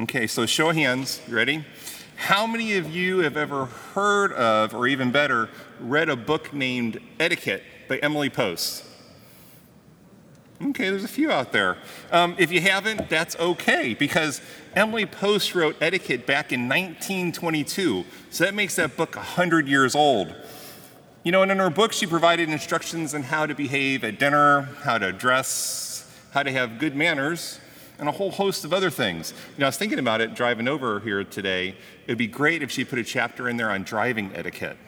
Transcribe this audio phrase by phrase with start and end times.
[0.00, 1.20] Okay, so show of hands.
[1.26, 1.64] You ready?
[2.14, 5.48] How many of you have ever heard of, or even better,
[5.80, 8.84] read a book named Etiquette by Emily Post?
[10.62, 11.78] Okay, there's a few out there.
[12.12, 14.40] Um, if you haven't, that's okay because
[14.76, 20.32] Emily Post wrote Etiquette back in 1922, so that makes that book 100 years old.
[21.24, 24.68] You know, and in her book, she provided instructions on how to behave at dinner,
[24.84, 27.58] how to dress, how to have good manners,
[27.98, 29.32] and a whole host of other things.
[29.54, 31.68] You know, I was thinking about it driving over here today.
[31.68, 34.76] It would be great if she put a chapter in there on driving etiquette.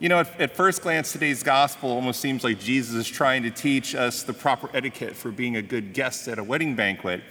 [0.00, 3.50] You know, at, at, first glance, today's gospel almost seems like Jesus is trying to
[3.50, 7.22] teach us the proper etiquette for being a good guest at a wedding banquet.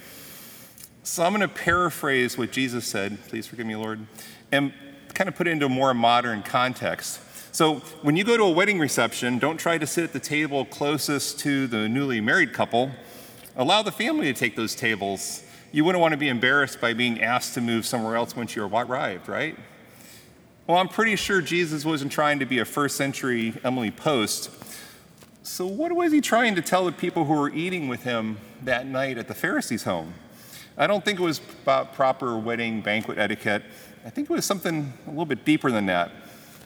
[1.04, 4.08] So I'm going to paraphrase what Jesus said, please forgive me, Lord,
[4.52, 4.74] and
[5.14, 7.20] kind of put it into a more modern context.
[7.54, 10.66] So when you go to a wedding reception, don't try to sit at the table
[10.66, 12.90] closest to the newly married couple.
[13.56, 15.44] Allow the family to take those tables.
[15.72, 18.64] You wouldn't want to be embarrassed by being asked to move somewhere else once you
[18.64, 19.56] arrived, right?
[20.66, 24.50] Well, I'm pretty sure Jesus wasn't trying to be a first century Emily Post.
[25.44, 28.88] So, what was he trying to tell the people who were eating with him that
[28.88, 30.16] night at the Pharisees' home?
[30.76, 33.62] I don't think it was about proper wedding banquet etiquette.
[34.04, 36.12] I think it was something a little bit deeper than that.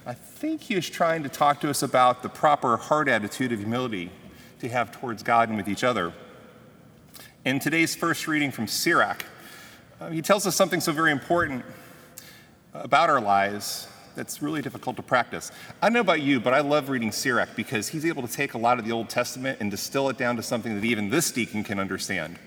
[0.08, 3.60] I think he was trying to talk to us about the proper heart attitude of
[3.60, 4.10] humility
[4.60, 6.14] to have towards God and with each other.
[7.44, 9.26] In today's first reading from Sirach,
[10.00, 11.66] uh, he tells us something so very important
[12.74, 15.52] about our lives that's really difficult to practice.
[15.82, 18.54] I don't know about you, but I love reading Sirach because he's able to take
[18.54, 21.32] a lot of the Old Testament and distill it down to something that even this
[21.32, 22.40] deacon can understand.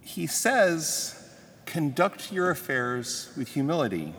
[0.00, 1.20] He says,
[1.66, 4.14] Conduct your affairs with humility,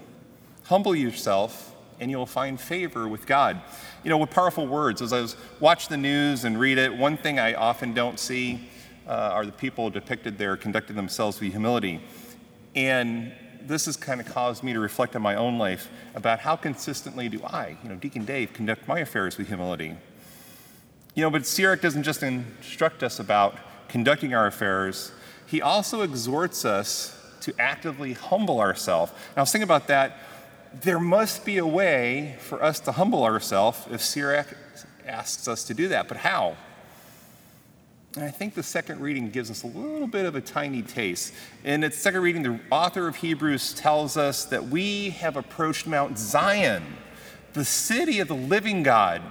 [0.65, 3.61] humble yourself, and you'll find favor with God.
[4.03, 5.01] You know, with powerful words.
[5.01, 8.69] As I was watch the news and read it, one thing I often don't see
[9.07, 12.01] uh, are the people depicted there conducting themselves with humility.
[12.75, 16.55] And this has kind of caused me to reflect on my own life about how
[16.55, 19.95] consistently do I, you know, Deacon Dave, conduct my affairs with humility.
[21.15, 23.57] You know, but Sirach doesn't just instruct us about
[23.87, 25.11] conducting our affairs,
[25.47, 29.11] he also exhorts us to actively humble ourselves.
[29.11, 30.17] And I was thinking about that.
[30.81, 34.47] There must be a way for us to humble ourselves if Sirach
[35.05, 36.57] asks us to do that, but how?
[38.15, 41.33] And I think the second reading gives us a little bit of a tiny taste.
[41.63, 46.17] In its second reading, the author of Hebrews tells us that we have approached Mount
[46.17, 46.83] Zion,
[47.53, 49.21] the city of the living God,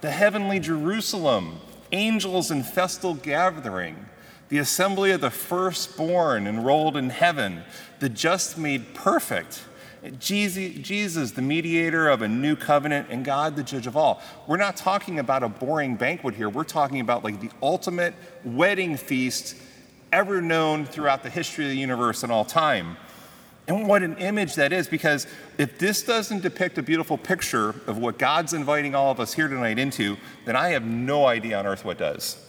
[0.00, 1.60] the heavenly Jerusalem,
[1.92, 4.06] angels in festal gathering,
[4.48, 7.62] the assembly of the firstborn enrolled in heaven,
[8.00, 9.64] the just made perfect
[10.18, 14.22] Jesus, the mediator of a new covenant, and God, the judge of all.
[14.46, 16.48] We're not talking about a boring banquet here.
[16.48, 19.56] We're talking about like the ultimate wedding feast
[20.12, 22.96] ever known throughout the history of the universe and all time.
[23.68, 25.26] And what an image that is, because
[25.58, 29.46] if this doesn't depict a beautiful picture of what God's inviting all of us here
[29.48, 32.44] tonight into, then I have no idea on earth what does.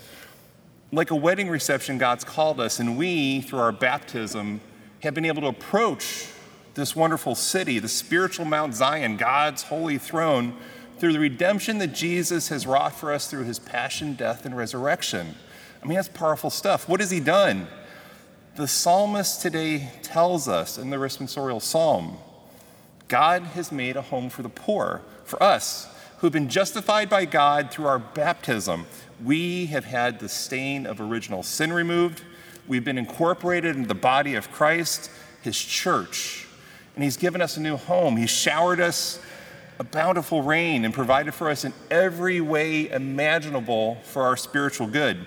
[0.91, 4.61] Like a wedding reception, God's called us, and we, through our baptism,
[5.03, 6.27] have been able to approach
[6.73, 10.55] this wonderful city, the spiritual Mount Zion, God's holy throne,
[10.97, 15.35] through the redemption that Jesus has wrought for us through his passion, death, and resurrection.
[15.81, 16.87] I mean, that's powerful stuff.
[16.87, 17.67] What has he done?
[18.55, 22.17] The psalmist today tells us in the responsorial psalm
[23.07, 25.87] God has made a home for the poor, for us
[26.19, 28.85] who've been justified by God through our baptism.
[29.23, 32.23] We have had the stain of original sin removed.
[32.67, 35.09] We've been incorporated into the body of Christ,
[35.41, 36.47] his church
[36.95, 38.17] and He's given us a new home.
[38.17, 39.19] He's showered us
[39.79, 45.25] a bountiful rain and provided for us in every way imaginable for our spiritual good.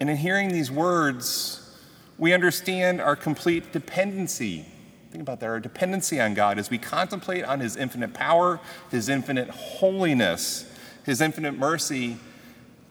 [0.00, 1.76] And in hearing these words,
[2.18, 4.66] we understand our complete dependency.
[5.10, 8.60] Think about that, our dependency on God as we contemplate on His infinite power,
[8.90, 10.70] His infinite holiness,
[11.04, 12.18] His infinite mercy,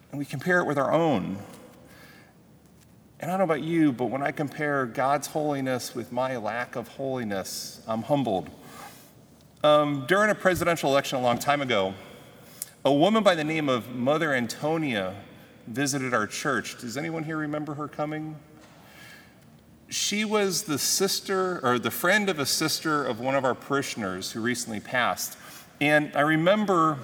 [0.09, 1.37] and we compare it with our own.
[3.19, 6.75] And I don't know about you, but when I compare God's holiness with my lack
[6.75, 8.47] of holiness, I'm humbled.
[9.63, 11.95] Um, during a presidential election a long time ago,
[12.85, 15.15] a woman by the name of Mother Antonia
[15.65, 16.77] visited our church.
[16.77, 18.35] Does anyone here remember her coming?
[19.89, 24.31] She was the sister or the friend of a sister of one of our parishioners
[24.31, 25.39] who recently passed.
[25.81, 26.99] And I remember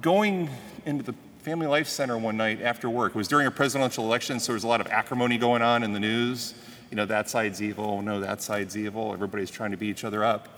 [0.00, 0.48] going
[0.86, 1.14] into the
[1.46, 3.14] Family Life Center one night after work.
[3.14, 5.84] It was during a presidential election, so there was a lot of acrimony going on
[5.84, 6.54] in the news.
[6.90, 9.12] You know, that side's evil, no, that side's evil.
[9.12, 10.48] Everybody's trying to beat each other up.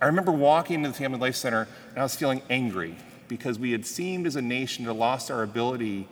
[0.00, 2.96] I remember walking into the Family Life Center and I was feeling angry
[3.28, 6.08] because we had seemed as a nation to lost our ability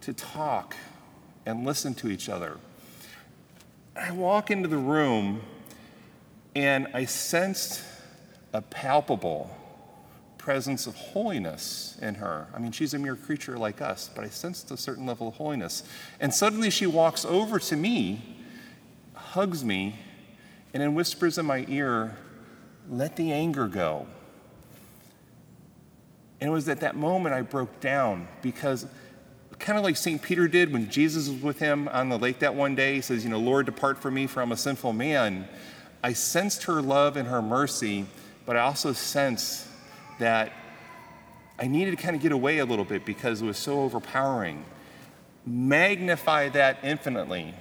[0.00, 0.74] to talk
[1.44, 2.56] and listen to each other.
[3.94, 5.42] I walk into the room
[6.56, 7.82] and I sensed
[8.54, 9.54] a palpable
[10.38, 12.46] presence of holiness in her.
[12.54, 15.34] I mean, she's a mere creature like us, but I sensed a certain level of
[15.34, 15.82] holiness.
[16.20, 18.22] And suddenly she walks over to me,
[19.14, 19.96] hugs me,
[20.72, 22.16] and then whispers in my ear,
[22.88, 24.06] Let the anger go.
[26.40, 28.86] And it was at that moment I broke down because,
[29.58, 30.22] kind of like St.
[30.22, 33.24] Peter did when Jesus was with him on the lake that one day, he says,
[33.24, 35.48] You know, Lord, depart from me, for I'm a sinful man.
[36.02, 38.06] I sensed her love and her mercy,
[38.46, 39.67] but I also sensed
[40.18, 40.52] that
[41.58, 44.64] I needed to kind of get away a little bit because it was so overpowering.
[45.44, 47.54] Magnify that infinitely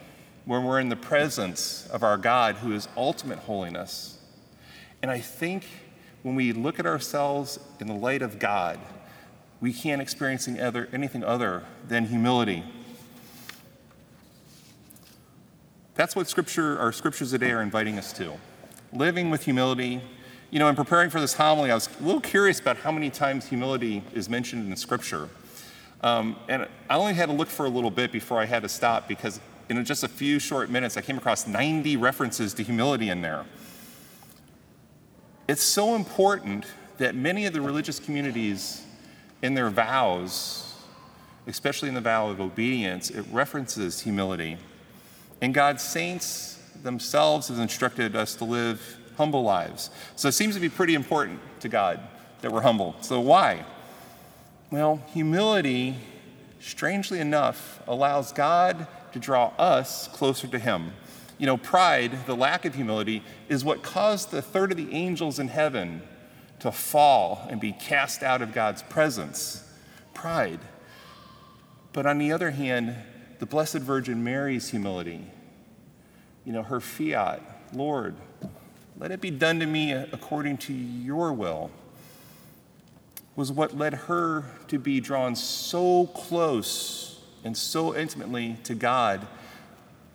[0.45, 4.18] when we're in the presence of our God who is ultimate holiness.
[5.01, 5.65] And I think
[6.24, 8.80] when we look at ourselves in the light of God,
[9.62, 12.63] we can't experience anything other than humility.
[15.95, 18.33] That's what scripture, our scriptures today are inviting us to.
[18.94, 20.01] Living with humility.
[20.50, 23.10] You know, in preparing for this homily, I was a little curious about how many
[23.10, 25.28] times humility is mentioned in the scripture.
[26.00, 28.70] Um, and I only had to look for a little bit before I had to
[28.70, 33.10] stop because in just a few short minutes, I came across 90 references to humility
[33.10, 33.46] in there.
[35.50, 36.66] It's so important
[36.98, 38.86] that many of the religious communities
[39.42, 40.76] in their vows,
[41.46, 44.58] especially in the vow of obedience, it references humility.
[45.42, 49.90] And God's saints themselves have instructed us to live humble lives.
[50.16, 52.00] So it seems to be pretty important to God
[52.42, 52.96] that we're humble.
[53.02, 53.66] So why?
[54.72, 55.96] Well, humility,
[56.60, 60.92] strangely enough, allows God to draw us closer to Him.
[61.38, 65.40] You know, pride, the lack of humility, is what caused the third of the angels
[65.40, 66.02] in heaven
[66.60, 69.64] to fall and be cast out of God's presence.
[70.14, 70.60] Pride.
[71.94, 72.96] But on the other hand,
[73.40, 75.25] the Blessed Virgin Mary's humility.
[76.44, 77.42] You know, her fiat,
[77.74, 78.16] Lord,
[79.00, 81.70] let it be done to me according to your will,
[83.36, 89.28] was what led her to be drawn so close and so intimately to God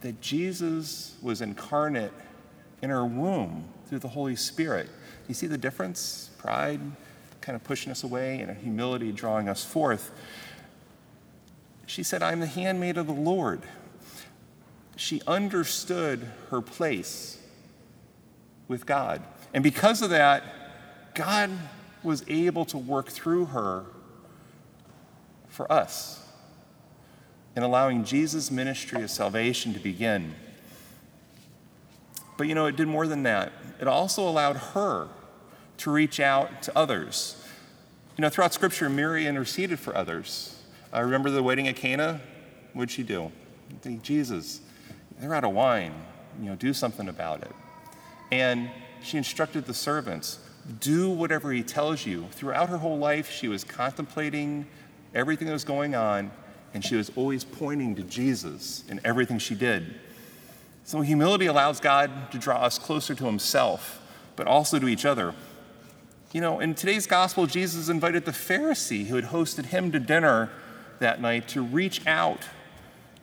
[0.00, 2.12] that Jesus was incarnate
[2.82, 4.88] in her womb through the Holy Spirit.
[5.28, 6.30] You see the difference?
[6.38, 6.80] Pride
[7.40, 10.10] kind of pushing us away and humility drawing us forth.
[11.86, 13.62] She said, I'm the handmaid of the Lord.
[14.96, 17.38] She understood her place
[18.72, 19.22] with God.
[19.54, 20.42] And because of that,
[21.14, 21.50] God
[22.02, 23.84] was able to work through her
[25.46, 26.26] for us
[27.54, 30.34] in allowing Jesus' ministry of salvation to begin.
[32.36, 33.52] But you know, it did more than that.
[33.80, 35.08] It also allowed her
[35.78, 37.36] to reach out to others.
[38.16, 40.58] You know, throughout Scripture, Mary interceded for others.
[40.92, 42.20] I remember the wedding at Cana.
[42.72, 43.30] What'd she do?
[43.82, 44.60] Think, Jesus,
[45.18, 45.94] they're out of wine.
[46.40, 47.52] You know, do something about it.
[48.32, 48.70] And
[49.02, 50.38] she instructed the servants,
[50.80, 52.24] do whatever he tells you.
[52.30, 54.66] Throughout her whole life, she was contemplating
[55.14, 56.30] everything that was going on,
[56.72, 60.00] and she was always pointing to Jesus in everything she did.
[60.84, 64.00] So, humility allows God to draw us closer to himself,
[64.34, 65.34] but also to each other.
[66.32, 70.48] You know, in today's gospel, Jesus invited the Pharisee who had hosted him to dinner
[71.00, 72.40] that night to reach out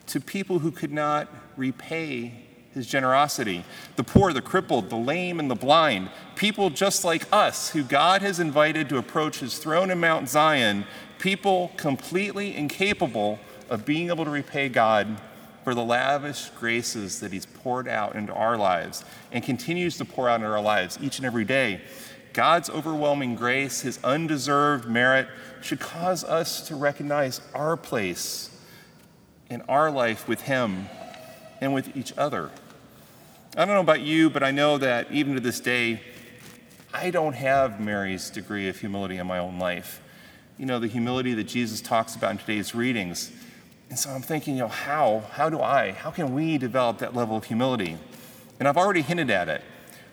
[0.06, 3.64] to people who could not repay his generosity.
[3.95, 8.21] The poor, the crippled, the lame, and the blind, people just like us who God
[8.21, 10.85] has invited to approach his throne in Mount Zion,
[11.18, 15.19] people completely incapable of being able to repay God
[15.64, 20.30] for the lavish graces that he's poured out into our lives and continues to pour
[20.30, 21.81] out into our lives each and every day.
[22.33, 25.28] God's overwhelming grace, his undeserved merit,
[25.61, 28.49] should cause us to recognize our place
[29.49, 30.88] in our life with him
[31.61, 32.51] and with each other.
[33.57, 36.01] I don't know about you, but I know that even to this day,
[36.94, 40.01] I don't have Mary's degree of humility in my own life.
[40.57, 43.31] You know, the humility that Jesus talks about in today's readings.
[43.89, 45.23] And so I'm thinking, you know, how?
[45.31, 45.92] How do I?
[45.92, 47.97] How can we develop that level of humility?
[48.59, 49.61] And I've already hinted at it.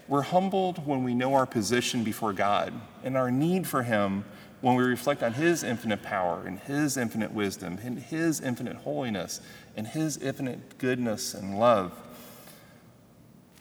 [0.09, 2.73] We're humbled when we know our position before God
[3.03, 4.25] and our need for Him
[4.61, 9.41] when we reflect on His infinite power and His infinite wisdom and His infinite holiness
[9.77, 11.93] and His infinite goodness and love.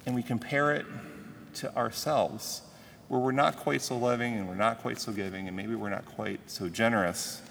[0.05, 0.85] And we compare it
[1.55, 2.61] to ourselves,
[3.07, 5.89] where we're not quite so loving and we're not quite so giving, and maybe we're
[5.89, 7.41] not quite so generous.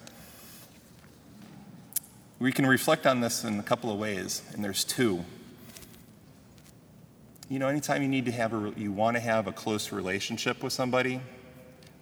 [2.39, 5.25] We can reflect on this in a couple of ways, and there's two
[7.49, 10.63] you know, anytime you need to have a, you want to have a close relationship
[10.63, 11.21] with somebody,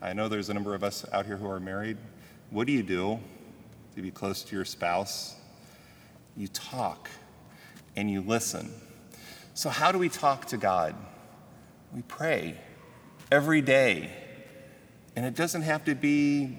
[0.03, 1.97] I know there's a number of us out here who are married.
[2.51, 3.21] What do you do
[3.95, 5.37] to be close to your spouse?
[6.37, 7.09] You talk
[7.95, 8.73] and you listen.
[9.55, 10.97] So, how do we talk to God?
[11.95, 12.57] We pray
[13.31, 14.11] every day.
[15.15, 16.59] And it doesn't have to be,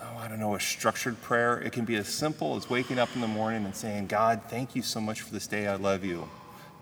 [0.00, 1.58] oh, I don't know, a structured prayer.
[1.58, 4.76] It can be as simple as waking up in the morning and saying, God, thank
[4.76, 5.66] you so much for this day.
[5.66, 6.28] I love you.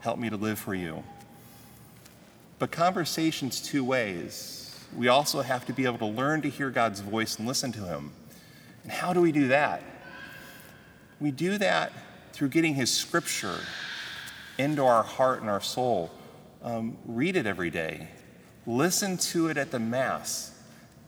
[0.00, 1.04] Help me to live for you.
[2.58, 4.61] But conversation's two ways.
[4.96, 7.80] We also have to be able to learn to hear God's voice and listen to
[7.80, 8.12] Him.
[8.82, 9.82] And how do we do that?
[11.20, 11.92] We do that
[12.32, 13.58] through getting His scripture
[14.58, 16.10] into our heart and our soul.
[16.62, 18.08] Um, read it every day.
[18.66, 20.52] Listen to it at the Mass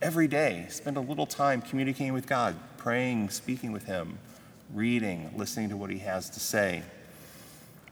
[0.01, 0.67] every day.
[0.69, 4.19] Spend a little time communicating with God, praying, speaking with Him,
[4.73, 6.83] reading, listening to what He has to say.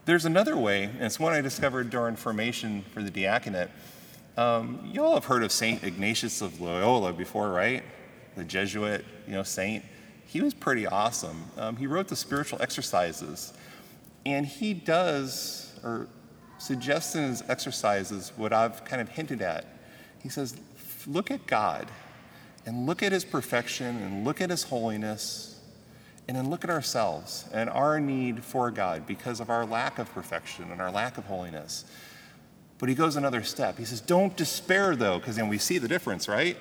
[0.04, 3.70] There's another way, and it's one I discovered during formation for the diaconate.
[4.36, 5.82] Um, you all have heard of St.
[5.84, 7.82] Ignatius of Loyola before, right?
[8.36, 9.84] The Jesuit, you know, saint.
[10.26, 11.44] He was pretty awesome.
[11.58, 13.52] Um, he wrote the spiritual exercises.
[14.24, 16.08] And he does, or
[16.58, 19.66] suggests in his exercises, what I've kind of hinted at.
[20.22, 20.56] He says,
[21.06, 21.88] look at God
[22.64, 25.60] and look at his perfection and look at his holiness
[26.28, 30.10] and then look at ourselves and our need for God because of our lack of
[30.14, 31.84] perfection and our lack of holiness.
[32.82, 33.78] But he goes another step.
[33.78, 36.56] He says, Don't despair, though, because then we see the difference, right?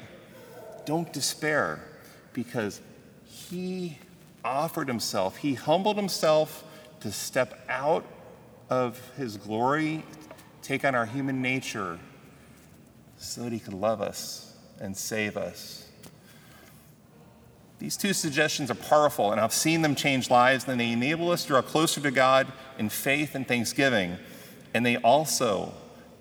[0.85, 1.83] Don't despair
[2.31, 2.79] because
[3.25, 3.97] he
[4.45, 6.63] offered himself, he humbled himself
[6.99, 8.05] to step out
[8.69, 10.05] of his glory,
[10.61, 11.97] take on our human nature,
[13.17, 15.89] so that he could love us and save us.
[17.79, 21.41] These two suggestions are powerful, and I've seen them change lives, and they enable us
[21.41, 22.45] to draw closer to God
[22.77, 24.17] in faith and thanksgiving.
[24.75, 25.73] And they also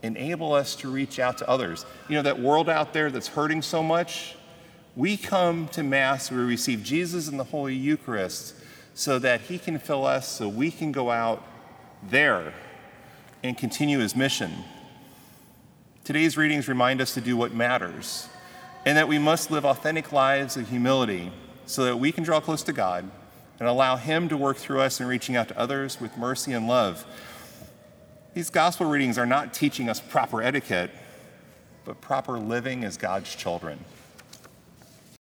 [0.03, 1.85] enable us to reach out to others.
[2.09, 4.37] You know, that world out there that's hurting so much,
[4.97, 8.55] we come to Mass, we receive Jesus in the Holy Eucharist,
[8.95, 11.45] so that He can fill us, so we can go out
[12.03, 12.53] there
[13.43, 14.53] and continue His mission.
[16.05, 18.29] Today's readings remind us to do what matters
[18.85, 21.31] and that we must live authentic lives of humility
[21.67, 23.09] so that we can draw close to God
[23.59, 26.67] and allow Him to work through us in reaching out to others with mercy and
[26.67, 27.05] love.
[28.41, 30.91] These gospel readings are not teaching us proper etiquette,
[31.85, 33.79] but proper living as God's children.